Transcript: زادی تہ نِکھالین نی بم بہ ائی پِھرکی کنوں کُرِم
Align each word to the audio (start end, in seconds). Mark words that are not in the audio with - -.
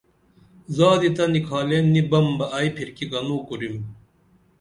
زادی 0.75 1.09
تہ 1.15 1.23
نِکھالین 1.33 1.85
نی 1.93 2.01
بم 2.09 2.27
بہ 2.37 2.45
ائی 2.57 2.69
پِھرکی 2.75 3.05
کنوں 3.11 3.41
کُرِم 3.47 3.75